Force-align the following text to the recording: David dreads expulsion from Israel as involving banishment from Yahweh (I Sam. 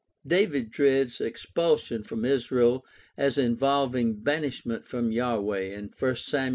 David 0.25 0.71
dreads 0.71 1.21
expulsion 1.21 2.01
from 2.01 2.25
Israel 2.25 2.83
as 3.17 3.37
involving 3.37 4.15
banishment 4.15 4.83
from 4.83 5.11
Yahweh 5.11 5.79
(I 5.91 6.13
Sam. 6.13 6.49